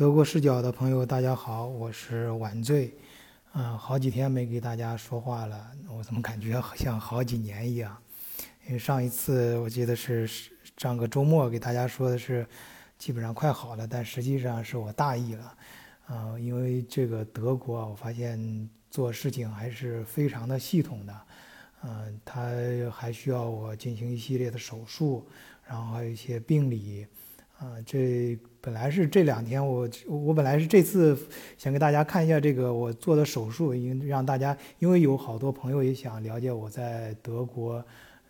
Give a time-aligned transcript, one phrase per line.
[0.00, 2.90] 德国视角的朋友，大家好，我是晚醉。
[3.52, 7.94] 嗯，好几天没给大家说话了，我怎么感觉好像好几年一样？
[8.66, 10.26] 因为上一次我记得是
[10.78, 12.46] 上个周末给大家说的是
[12.96, 15.58] 基本上快好了，但实际上是我大意了。
[16.08, 21.20] 嗯，因为这个德国，我发现做事情还是非常的系统的。
[21.82, 22.50] 嗯，他
[22.90, 25.28] 还需要我进行一系列的手术，
[25.68, 27.06] 然后还有一些病理。
[27.60, 31.14] 啊，这本来是这两天我我本来是这次
[31.58, 37.84] 想给大家看一下这个我做的手术，因让大家因为有好多朋友也想了解我在德国，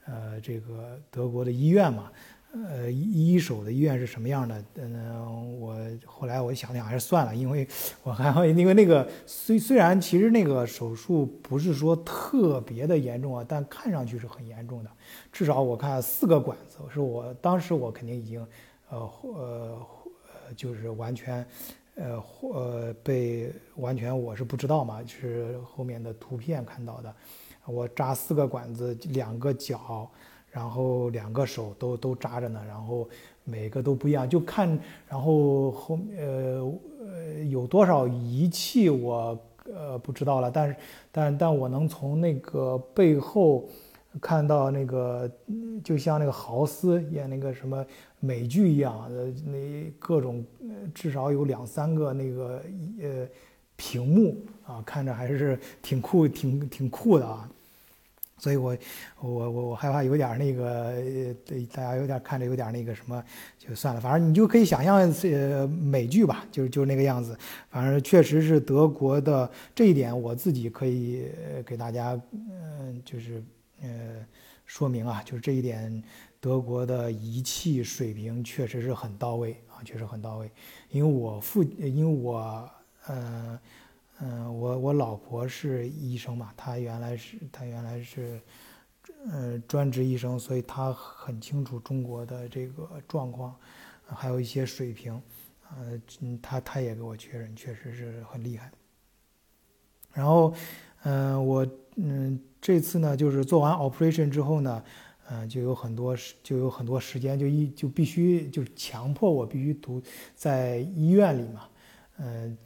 [0.04, 2.10] 呃，这个德国的医院嘛，
[2.52, 4.64] 呃，一手的医院是什么样的？
[4.74, 7.64] 嗯，我后来我想想还是算了，因为
[8.02, 14.90] 我还因为那个虽虽然其实那个手术不是说特别的严重啊，但看上去是很严重的，
[15.30, 18.44] 至少我看四个管子，是我当时我肯定已经。
[18.90, 19.86] 呃呃
[20.48, 21.46] 呃，就是完全，
[21.94, 22.22] 呃
[22.52, 27.14] 呃被完全我是不知道嘛，就是后面的图片看到的。
[27.66, 30.10] 我扎四个管子，两个脚，
[30.50, 33.08] 然后两个手都都扎着呢，然后
[33.44, 39.38] 每个都不一样，就看，然后后呃呃有多少仪器我
[39.72, 40.76] 呃不知道了，但是
[41.12, 43.68] 但但我能从那个背后。
[44.20, 45.30] 看到那个，
[45.84, 47.86] 就像那个豪斯演那个什么
[48.18, 50.44] 美剧一样的，那各种
[50.92, 52.60] 至少有两三个那个
[53.00, 53.28] 呃
[53.76, 57.48] 屏幕啊，看着还是挺酷、挺挺酷的啊。
[58.36, 58.76] 所以我
[59.20, 60.92] 我我我害怕有点那个，
[61.44, 63.22] 对大家有点看着有点那个什么，
[63.58, 64.96] 就算了，反正你就可以想象
[65.30, 67.38] 呃美剧吧，就是就那个样子。
[67.68, 71.28] 反正确实是德国的这一点，我自己可以
[71.64, 73.40] 给大家嗯就是。
[73.82, 74.26] 呃，
[74.66, 76.02] 说明啊，就是这一点，
[76.38, 80.50] 德国的仪器水平确实是很到位啊，确实很到位。
[80.90, 82.70] 因为我父，因为我，
[83.08, 83.58] 嗯
[84.20, 88.40] 嗯，我我老婆是医生嘛，她原来是她原来是，
[89.30, 93.56] 呃，专职医生，所以她很清楚中国的这个状况，
[94.06, 95.20] 还有一些水平，
[95.70, 98.70] 呃，嗯，她她也给我确认，确实是很厉害。
[100.12, 100.54] 然后，
[101.02, 102.40] 嗯，我，嗯。
[102.60, 104.84] 这次呢，就是做完 operation 之后呢，
[105.30, 110.02] 嗯，就有很多时，就有很多时间，就一就必须就强迫我必须读
[110.34, 111.68] 在医院里嘛，
[112.18, 112.58] 嗯，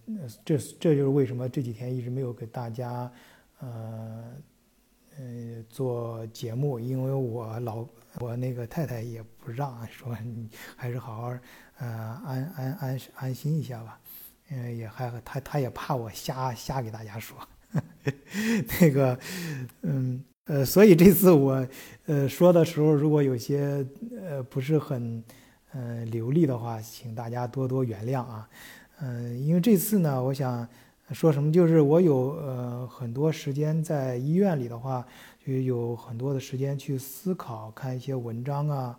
[0.44, 3.08] 这这就是为什么这几天一直没有给大家，
[3.60, 4.24] 呃，
[5.16, 7.86] 呃做节目，因为我老
[8.18, 11.28] 我那个太太也不让，说你还是好好，
[11.78, 11.86] 呃，
[12.24, 14.00] 安安安安心一下吧，
[14.50, 17.36] 嗯，也还他他也怕我瞎瞎给大家说。
[18.80, 19.18] 那个，
[19.82, 21.66] 嗯，呃，所以这次我，
[22.06, 23.86] 呃，说的时候，如果有些，
[24.20, 25.22] 呃，不是很，
[25.72, 28.48] 呃，流利的话，请大家多多原谅啊，
[29.00, 30.66] 嗯，因为这次呢，我想
[31.12, 35.06] 说什么，就是我有，呃，很多时间在医院里的话，
[35.44, 38.98] 就有很多的时间去思考，看一些文章啊，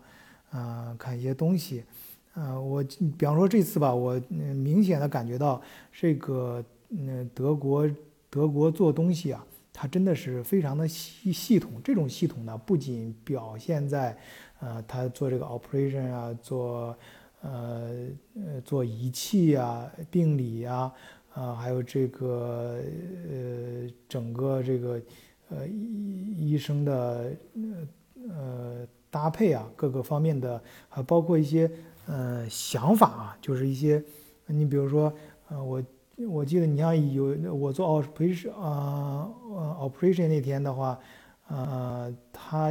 [0.50, 1.84] 啊，看一些东西，
[2.34, 2.84] 啊，我
[3.18, 5.60] 比方说这次吧，我明显的感觉到
[5.92, 7.88] 这个，嗯，德国。
[8.28, 9.42] 德国做东西啊，
[9.78, 11.72] 它真的是非常的系系统。
[11.84, 14.16] 这种系统呢，不仅表现在，
[14.58, 16.96] 呃，他做这个 operation 啊，做，
[17.42, 20.90] 呃呃，做仪器啊，病理啊，
[21.34, 22.80] 啊，还有这个，
[23.30, 24.98] 呃，整个这个，
[25.50, 27.36] 呃，医医生的，
[28.30, 30.58] 呃，搭配啊，各个方面的，
[30.88, 31.70] 还包括一些，
[32.06, 34.02] 呃，想法啊，就是一些，
[34.46, 35.12] 你比如说，
[35.48, 35.82] 呃，我。
[36.30, 40.98] 我记得你像有我做 operation 啊呃 operation 那天的话，
[41.48, 42.70] 呃，他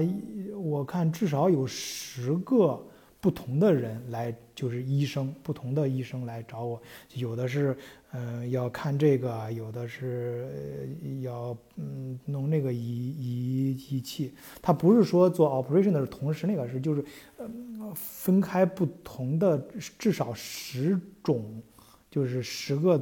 [0.56, 2.80] 我看至少有十个
[3.20, 6.82] 不同的人来，就是医生不同的医生来找我，
[7.16, 7.76] 有的是
[8.12, 10.90] 嗯要看这个，有的是
[11.22, 14.34] 要嗯弄那个仪仪仪器。
[14.62, 17.04] 他不是说做 operation 的是同时那个是就是
[17.38, 17.50] 呃
[17.96, 19.58] 分开不同的
[19.98, 21.62] 至少十种，
[22.10, 23.02] 就是十个。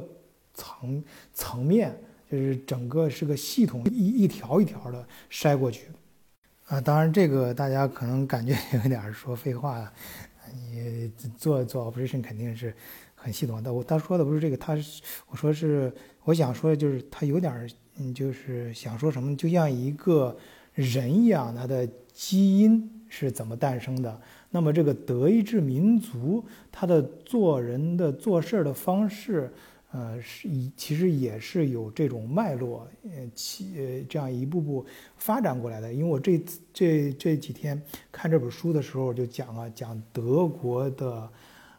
[0.56, 1.02] 层
[1.32, 5.86] 层面就是整个是个系统，一一条一条的筛过去，
[6.66, 9.92] 啊，当然这个大家可能感觉有点说废话，
[10.52, 12.74] 你做做 operation 肯定是
[13.14, 13.72] 很系统的。
[13.72, 15.92] 我他说的不是这个，他是我说是
[16.24, 20.36] 我想说就是他有点嗯，就是想说什么，就像一个
[20.72, 24.20] 人一样，他的基因是怎么诞生的？
[24.50, 29.52] 那么这个德意志民族他的做人的做事的方式。
[29.96, 34.84] 呃，是一其实也是有这种脉络，呃，其呃这样一步步
[35.16, 35.92] 发展过来的。
[35.92, 36.42] 因为我这
[36.72, 37.80] 这这几天
[38.10, 41.30] 看这本书的时候，就讲啊，讲德国的，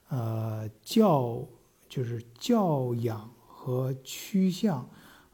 [0.08, 1.46] 呃教
[1.90, 4.88] 就是教养和趋向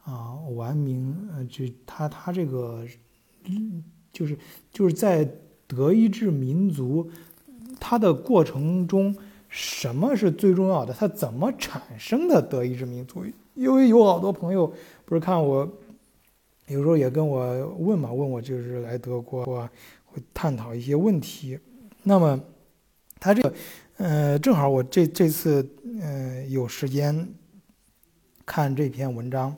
[0.04, 2.84] 啊，完明呃，就他他这个，
[4.12, 4.36] 就是
[4.72, 5.30] 就是在
[5.68, 7.12] 德意志民族
[7.80, 9.16] 他的过程中，
[9.52, 10.92] 什么是最重要的？
[10.92, 13.24] 它怎么产生的德意志民族？
[13.54, 14.66] 因为有好多朋友
[15.06, 15.70] 不是看我，
[16.68, 19.70] 有时候也跟我问嘛，问我就是来德国
[20.06, 21.60] 会探讨一些问题。
[22.04, 22.42] 那么
[23.20, 23.54] 他这个。
[23.98, 25.64] 呃，正好我这这次
[26.02, 27.28] 呃有时间
[28.48, 29.56] 看这篇文章，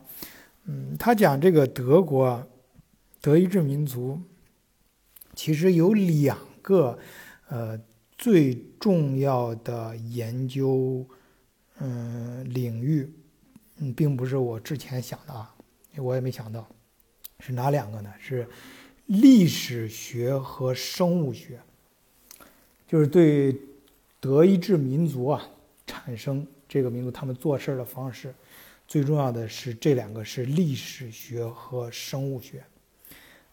[0.65, 2.45] 嗯，他讲这个德国
[3.21, 4.19] 德意志民族
[5.33, 6.99] 其实有两个
[7.47, 7.79] 呃
[8.23, 11.05] 最重要的研究
[11.79, 13.11] 嗯领域，
[13.79, 15.53] 嗯，并不是我之前想的啊，
[15.97, 16.65] 我也没想到
[17.41, 18.09] 是哪两个呢？
[18.17, 18.47] 是
[19.07, 21.59] 历史学和生物学，
[22.87, 23.53] 就是对。
[24.21, 25.45] 德意志民族啊，
[25.85, 28.33] 产生这个民族，他们做事的方式，
[28.87, 32.63] 最重要的是这两个是历史学和生物学。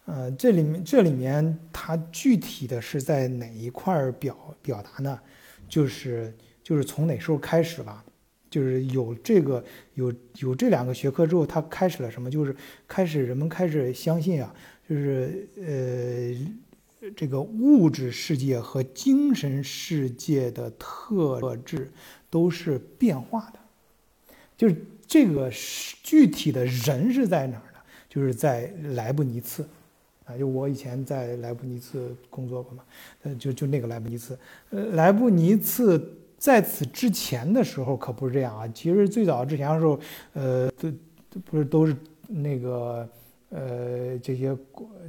[0.07, 5.21] 呃，这里面这里面它具体的是在哪一块表表达呢？
[5.69, 8.05] 就是就是从哪时候开始吧？
[8.51, 9.65] 就是有这个
[9.95, 12.31] 有有这两个学科之后，它开始了什么？
[12.31, 12.55] 就是
[12.89, 14.55] 开始人们开始相信啊，
[14.89, 16.53] 就是呃。
[17.17, 21.91] 这个物质世界和精神世界的特质
[22.29, 24.77] 都是变化的，就是
[25.07, 25.51] 这个
[26.03, 27.79] 具体的人是在哪儿呢？
[28.07, 29.67] 就是在莱布尼茨，
[30.31, 32.85] 啊，就我以前在莱布尼茨工作过嘛，
[33.23, 34.39] 呃，就就那个莱布尼茨，
[34.71, 36.01] 呃，莱布尼茨
[36.39, 39.99] 在此之前的时候可不是这样啊，其实最早之前的时候，
[40.35, 40.91] 呃，都
[41.45, 41.97] 不是都是
[42.29, 43.09] 那个。
[43.53, 44.57] 呃，这些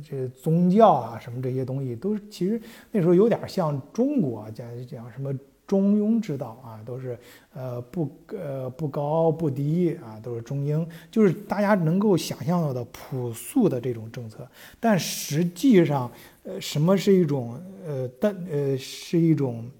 [0.03, 2.59] 这宗教啊，什么这些东西，都是其实
[2.89, 5.31] 那时候有点像中国讲讲什么
[5.71, 7.17] 中庸之道啊，都是
[7.53, 14.45] 呃不呃不高不低啊，都是中庸，就是大家能够想象到的朴素的这种政策。
[14.81, 16.11] 但实际上，
[16.43, 19.71] 呃，什么是一种呃，但呃是一种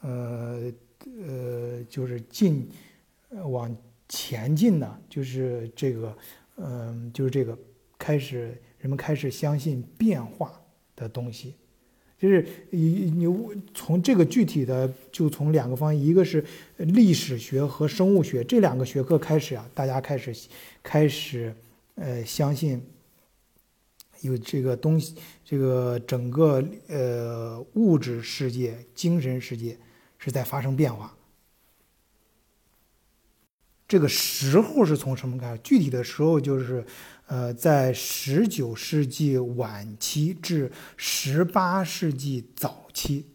[0.00, 0.72] 呃
[1.28, 2.66] 呃，就是进
[3.44, 3.76] 往
[4.08, 4.98] 前进呢？
[5.06, 6.16] 就是这个，
[6.56, 7.54] 嗯，就是这个。
[7.98, 10.52] 开始，人们开始相信变化
[10.94, 11.54] 的东西，
[12.18, 13.26] 就是你你
[13.74, 16.42] 从这个具体的，就从两个方面，一个是
[16.78, 20.34] 历史学和生物学这两个学科开始啊，大家开始
[20.82, 21.54] 开始
[21.96, 22.82] 呃相信
[24.22, 25.14] 有这个东西，
[25.44, 29.76] 这个整个呃物质世界、精神世界
[30.18, 31.14] 是在发生变化。
[33.88, 35.60] 这个时候是从什么开始？
[35.62, 36.84] 具体的时候就是。
[37.28, 43.26] 呃，在十九世纪晚期至十八世纪早期，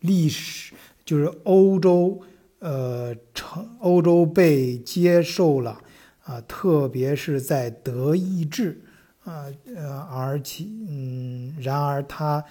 [0.00, 0.74] 历史
[1.04, 2.20] 就是欧洲，
[2.58, 5.80] 呃，成欧洲被接受了
[6.24, 8.82] 啊，特别是在德意志
[9.22, 12.44] 啊，呃，而且，嗯，然而他，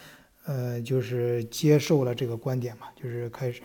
[0.45, 3.61] 呃，就是接受了这个观点嘛，就是开始，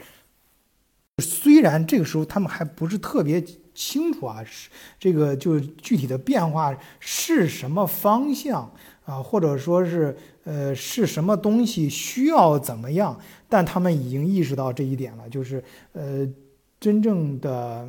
[1.19, 3.41] 虽然这个时候他们还不是特别。
[3.81, 4.69] 清楚啊，是
[4.99, 8.71] 这个就具体的变化是什么方向
[9.07, 13.19] 啊，或者说是呃是什么东西需要怎么样？
[13.49, 16.29] 但他们已经意识到这一点了，就是呃
[16.79, 17.89] 真正的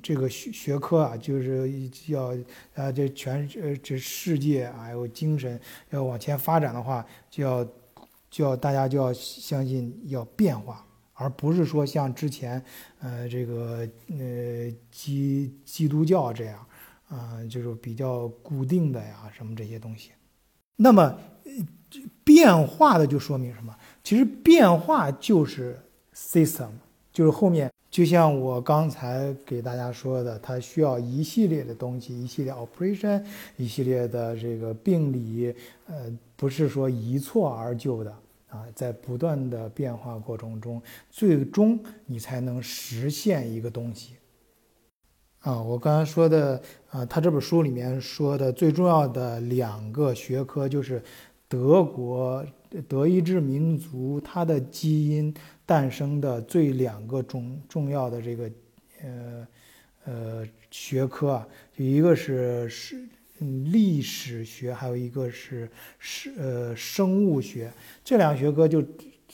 [0.00, 1.68] 这个学学科啊，就是
[2.06, 2.32] 要
[2.76, 7.66] 啊这全呃这世界还有精神要往前发展的话，就要
[8.30, 10.86] 就要大家就要相信要变化。
[11.22, 12.60] 而不是说像之前，
[12.98, 16.66] 呃，这个呃基基督教这样，
[17.08, 20.10] 啊，就是比较固定的呀，什么这些东西。
[20.74, 21.16] 那么
[22.24, 23.72] 变化的就说明什么？
[24.02, 25.78] 其实变化就是
[26.12, 26.70] system，
[27.12, 33.22] 就是后面就像我刚才给大家说的，它需要一系列的东西，一系列 operation，
[33.56, 35.54] 一系列的这个病理，
[35.86, 38.12] 呃，不是说一蹴而就的。
[38.52, 40.80] 啊，在不断的变化过程中，
[41.10, 44.16] 最终你才能实现一个东西。
[45.38, 51.02] 啊，我刚才说的，啊，他这本书里面说的最重要的两个学科，就是
[51.48, 52.44] 德国
[52.86, 58.50] 德意志民族它的基因诞生的最两个重重要的这个，
[59.02, 59.48] 呃
[60.04, 63.08] 呃学科啊，就一个是是。
[63.42, 67.72] 历史学还有一个是是呃生物学，
[68.04, 68.82] 这两个学科就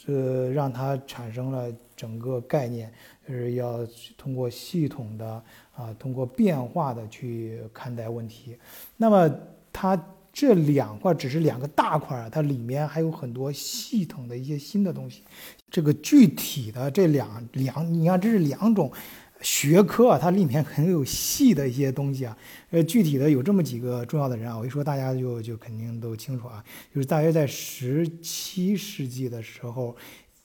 [0.06, 2.92] 呃让它产生了整个概念，
[3.26, 3.86] 就是要
[4.16, 5.42] 通过系统的
[5.74, 8.56] 啊，通过变化的去看待问题。
[8.96, 9.30] 那么
[9.72, 10.00] 它
[10.32, 15.22] 这两块只是两个大块，它里面还有很多系统的一些新的东西。
[15.70, 18.90] 这个具体的这两两，你看这是两种。
[19.40, 22.36] 学科啊，它里面很有细的一些东西啊。
[22.70, 26.64] 呃，具体的有这么几个重要的人啊，我一说大家就就肯定都清楚啊。
[26.94, 29.96] 就是大约在十七世纪的时候。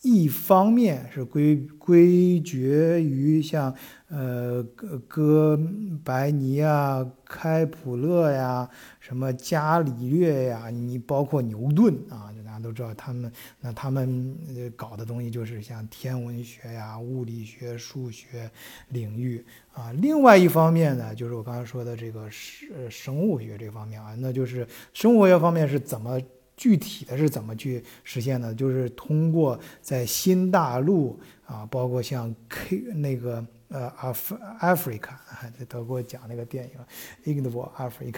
[0.03, 3.73] 一方面是归归结于像
[4.09, 4.61] 呃
[5.07, 5.57] 哥
[6.03, 8.69] 白尼啊、开普勒呀、
[8.99, 13.31] 什么伽利略呀，你包括牛顿啊，大家都知道他们，
[13.61, 14.37] 那他们
[14.75, 18.51] 搞的东西就是像天文学呀、物理学、数学
[18.89, 19.93] 领域啊。
[19.93, 26.19] 另外一方面呢，就是我刚才说的这个生生物学这方面啊，那就是生物学方面是怎么。
[26.55, 28.53] 具体的是怎么去实现呢？
[28.53, 35.15] 就是通过在新大陆啊，包括像 K 那个呃，Af Africa，
[35.57, 36.69] 在德国讲那个电
[37.25, 38.11] 影《Ignoble Africa》，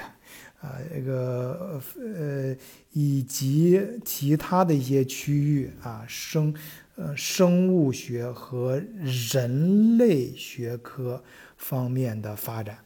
[0.59, 2.55] 啊，那个呃，
[2.91, 6.53] 以及其他的一些区域啊，生
[6.95, 11.23] 呃生物学和人类学科
[11.55, 12.79] 方面的发展，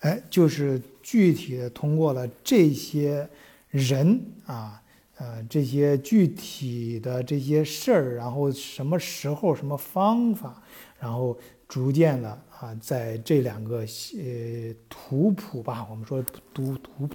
[0.00, 3.26] 哎，就是具体的通过了这些。
[3.70, 4.82] 人啊，
[5.16, 10.62] 呃，这些具体的这些事儿，然后什么时候、什么方法，
[10.98, 16.22] 然后逐渐的啊，在这两个呃图谱吧，我们说
[16.54, 17.08] 图图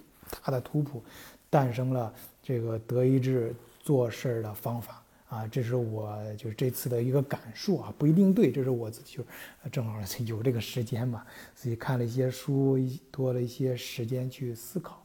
[0.44, 1.04] 大的图谱，
[1.50, 9.24] 诞生了这个德意志做事儿的方法啊，这是我就是这次的一个感受啊，不一定对，这是我自己就
[9.72, 12.78] 正好 有这个时间嘛，自己看了一些书，
[13.10, 15.03] 多了一些时间去思考。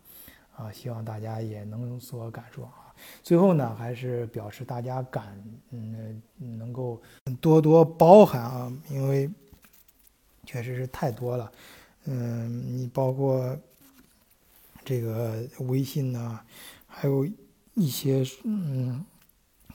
[0.59, 2.93] 啊，希望大家也能有所感受啊。
[3.23, 7.01] 最后呢，还是表示大家感，嗯，能够
[7.41, 9.31] 多多包涵啊，因为
[10.45, 11.53] 确实是太多了。
[12.07, 13.57] 嗯，你包括
[14.85, 16.41] 这个微信呐，
[16.89, 17.25] 还有
[17.75, 19.05] 一些嗯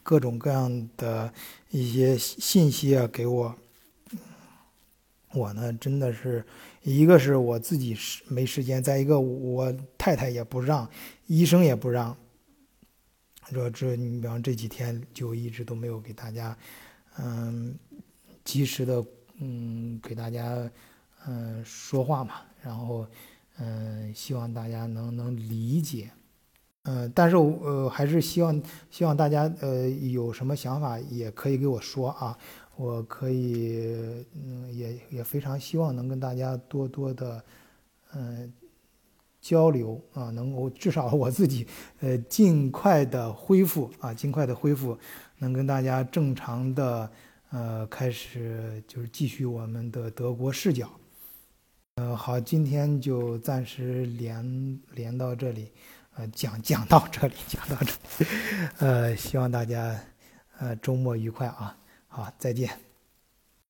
[0.03, 1.33] 各种各样的
[1.69, 3.55] 一些信息啊，给我。
[5.33, 6.45] 我呢，真的是
[6.83, 10.89] 一个是我自己是没时间，再一个我太太也不让，
[11.27, 12.15] 医生也不让。
[13.51, 16.57] 说这你比方这几天就一直都没有给大家，
[17.17, 17.77] 嗯，
[18.43, 19.05] 及时的
[19.39, 20.69] 嗯给大家
[21.27, 23.05] 嗯说话嘛，然后
[23.59, 26.09] 嗯希望大家能能理解，
[26.83, 32.37] 嗯，但是呃还是希望希望大家呃有什么想法也可以给我说啊。
[32.75, 37.43] 我可以，嗯，也也非常希望能跟大家多多的，
[38.13, 38.51] 嗯，
[39.39, 41.67] 交流啊，能够至少我自己，
[41.99, 44.97] 呃，尽快的恢复啊，尽快的恢复，
[45.37, 47.11] 能跟大家正常的，
[47.51, 50.89] 呃，开始就是继续我们的德国视角。
[51.97, 55.71] 嗯，好，今天就暂时连连到这里，
[56.15, 57.85] 呃，讲讲到这里，讲到这
[58.25, 58.29] 里，
[58.79, 59.95] 呃，希望大家，
[60.57, 61.77] 呃，周末愉快啊。
[62.15, 62.92] 好，再见。